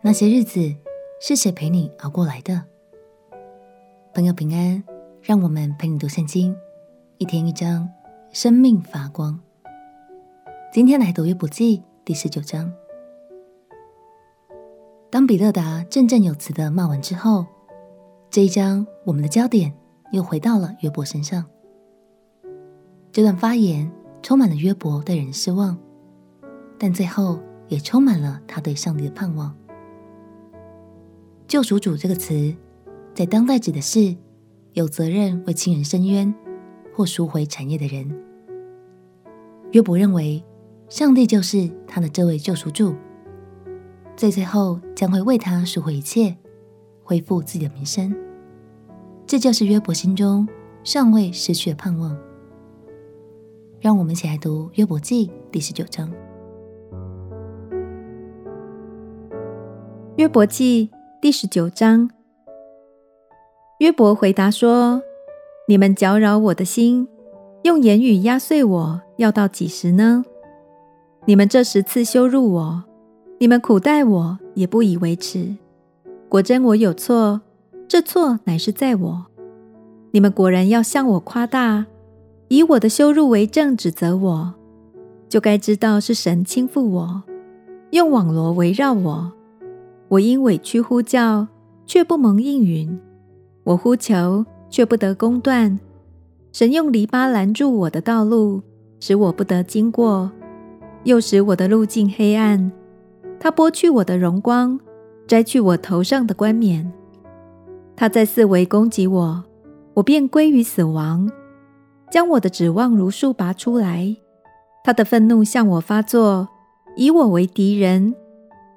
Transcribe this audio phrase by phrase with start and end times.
[0.00, 0.60] 那些日子
[1.20, 2.62] 是谁陪你熬过来的？
[4.14, 4.82] 朋友平安，
[5.20, 6.56] 让我们陪你读圣经，
[7.16, 7.90] 一天一章，
[8.30, 9.36] 生命发光。
[10.72, 12.72] 今天来读约伯记第十九章。
[15.10, 17.44] 当比勒达振振有词的骂完之后，
[18.30, 19.74] 这一章我们的焦点
[20.12, 21.44] 又回到了约伯身上。
[23.10, 23.90] 这段发言
[24.22, 25.76] 充满了约伯对人失望，
[26.78, 29.52] 但最后也充满了他对上帝的盼望。
[31.48, 32.54] 救赎主这个词，
[33.14, 34.14] 在当代指的是
[34.74, 36.32] 有责任为亲人伸冤
[36.94, 38.06] 或赎回产业的人。
[39.72, 40.44] 约伯认为，
[40.90, 42.94] 上帝就是他的这位救赎主，
[44.14, 46.36] 在最后将会为他赎回一切，
[47.02, 48.14] 恢复自己的名声。
[49.26, 50.46] 这就是约伯心中
[50.84, 52.14] 尚未失去的盼望。
[53.80, 56.12] 让我们一起来读约伯记第十九章。
[60.16, 60.90] 约伯记。
[61.20, 62.08] 第十九章，
[63.80, 65.02] 约伯回答说
[65.66, 67.08] ：“你们搅扰我的心，
[67.64, 70.24] 用言语压碎我，要到几时呢？
[71.24, 72.84] 你们这十次羞辱我，
[73.38, 75.56] 你们苦待我，也不以为耻。
[76.28, 77.40] 果真我有错，
[77.88, 79.26] 这错乃是在我。
[80.12, 81.86] 你们果然要向我夸大，
[82.46, 84.54] 以我的羞辱为证指责我，
[85.28, 87.24] 就该知道是神倾覆我，
[87.90, 89.32] 用网罗围绕我。”
[90.08, 91.46] 我因委屈呼叫，
[91.84, 92.98] 却不蒙应允；
[93.64, 95.78] 我呼求，却不得公断。
[96.52, 98.62] 神用篱笆拦住我的道路，
[99.00, 100.30] 使我不得经过，
[101.04, 102.72] 又使我的路径黑暗。
[103.38, 104.80] 他剥去我的荣光，
[105.26, 106.90] 摘去我头上的冠冕。
[107.94, 109.44] 他在四围攻击我，
[109.94, 111.30] 我便归于死亡，
[112.10, 114.16] 将我的指望如树拔出来。
[114.82, 116.48] 他的愤怒向我发作，
[116.96, 118.14] 以我为敌人。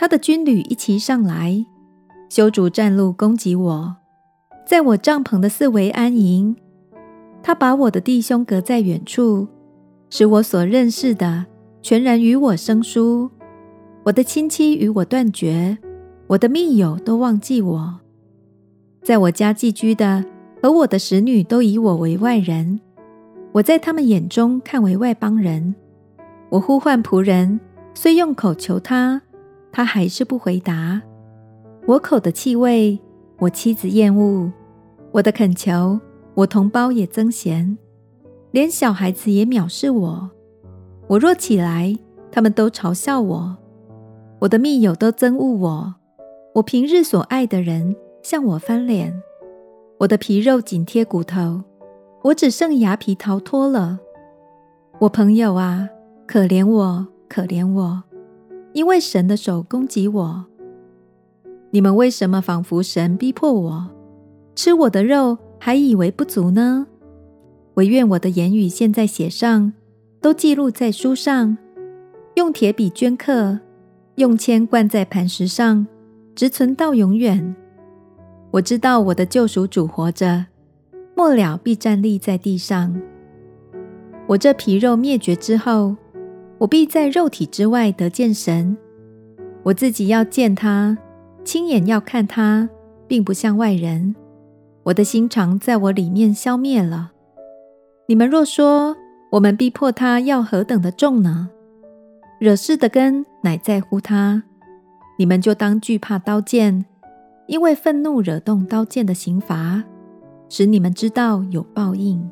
[0.00, 1.66] 他的军旅一齐上来，
[2.28, 3.96] 修筑战路攻击我，
[4.64, 6.54] 在我帐篷的四围安营。
[7.42, 9.48] 他把我的弟兄隔在远处，
[10.08, 11.46] 使我所认识的
[11.82, 13.28] 全然与我生疏。
[14.04, 15.76] 我的亲戚与我断绝，
[16.28, 17.98] 我的密友都忘记我。
[19.02, 20.24] 在我家寄居的
[20.62, 22.78] 和我的使女都以我为外人，
[23.50, 25.74] 我在他们眼中看为外邦人。
[26.50, 27.58] 我呼唤仆人，
[27.94, 29.22] 虽用口求他。
[29.70, 31.00] 他还是不回答。
[31.86, 32.98] 我口的气味，
[33.38, 34.50] 我妻子厌恶；
[35.12, 35.98] 我的恳求，
[36.34, 37.78] 我同胞也憎嫌，
[38.50, 40.30] 连小孩子也藐视我。
[41.06, 41.96] 我若起来，
[42.30, 43.56] 他们都嘲笑我；
[44.40, 45.94] 我的密友都憎恶我。
[46.54, 49.22] 我平日所爱的人向我翻脸。
[49.98, 51.62] 我的皮肉紧贴骨头，
[52.22, 53.98] 我只剩牙皮逃脱了。
[54.98, 55.88] 我朋友啊，
[56.26, 58.02] 可怜我，可怜我。
[58.78, 60.46] 因为神的手攻击我，
[61.70, 63.90] 你们为什么仿佛神逼迫我，
[64.54, 66.86] 吃我的肉还以为不足呢？
[67.74, 69.72] 惟愿我的言语现在写上，
[70.20, 71.58] 都记录在书上，
[72.36, 73.58] 用铁笔镌刻，
[74.14, 75.84] 用铅灌在磐石上，
[76.36, 77.56] 直存到永远。
[78.52, 80.46] 我知道我的救赎主活着，
[81.16, 82.94] 末了必站立在地上。
[84.28, 85.96] 我这皮肉灭绝之后。
[86.58, 88.76] 我必在肉体之外得见神，
[89.62, 90.98] 我自己要见他，
[91.44, 92.68] 亲眼要看他，
[93.06, 94.14] 并不像外人。
[94.82, 97.12] 我的心肠在我里面消灭了。
[98.06, 98.96] 你们若说
[99.30, 101.50] 我们逼迫他要何等的重呢？
[102.40, 104.42] 惹事的根乃在乎他，
[105.18, 106.84] 你们就当惧怕刀剑，
[107.46, 109.84] 因为愤怒惹动刀剑的刑罚，
[110.48, 112.28] 使你们知道有报应。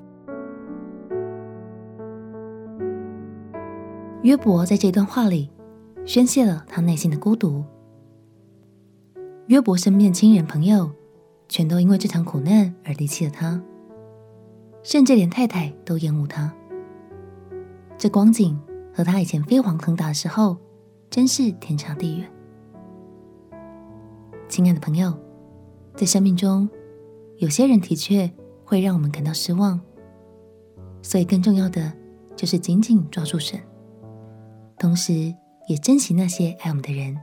[4.26, 5.48] 约伯在这段话里
[6.04, 7.62] 宣泄了他内心的孤独。
[9.46, 10.90] 约伯身边的亲人朋友
[11.48, 13.62] 全都因为这场苦难而离弃了他，
[14.82, 16.52] 甚至连太太都厌恶他。
[17.96, 18.60] 这光景
[18.92, 20.56] 和他以前飞黄腾达的时候
[21.08, 22.28] 真是天差地远。
[24.48, 25.16] 亲爱的朋友，
[25.94, 26.68] 在生命中，
[27.36, 28.28] 有些人的确
[28.64, 29.80] 会让我们感到失望，
[31.00, 31.92] 所以更重要的
[32.34, 33.60] 就是紧紧抓住神。
[34.78, 35.34] 同时，
[35.68, 37.16] 也珍惜那些爱我们的人。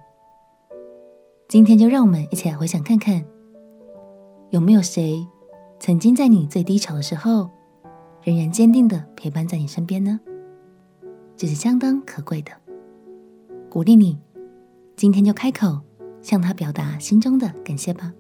[1.48, 3.24] 今天就让我们一起来回想看看，
[4.50, 5.28] 有没有谁
[5.80, 7.52] 曾经在你最低潮的时候，
[8.24, 10.20] 仍然坚定的陪伴在你身边呢？
[11.38, 12.52] 这是相当可贵的。
[13.70, 14.20] 鼓励你，
[14.96, 15.80] 今天就开口
[16.22, 18.12] 向他表达心中的感谢吧。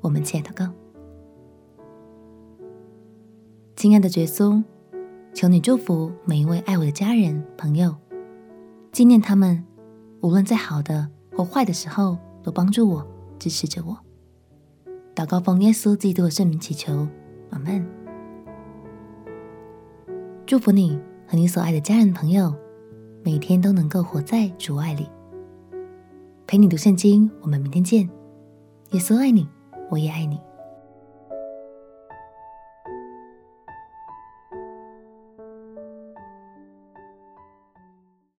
[0.00, 0.72] 我们起来祷告。
[3.74, 4.64] 亲爱的耶稣，
[5.34, 7.94] 求你祝福每一位爱我的家人朋友。
[8.96, 9.62] 纪念他们，
[10.22, 11.06] 无论在好的
[11.36, 13.06] 或坏的时候，都帮助我、
[13.38, 13.94] 支持着我。
[15.14, 17.06] 祷告奉耶稣基督的圣名祈求，
[17.50, 17.86] 阿门。
[20.46, 20.98] 祝福你
[21.28, 22.54] 和你所爱的家人朋友，
[23.22, 25.06] 每天都能够活在主爱里。
[26.46, 28.08] 陪你读圣经，我们明天见。
[28.92, 29.46] 耶稣爱你，
[29.90, 30.40] 我也爱你。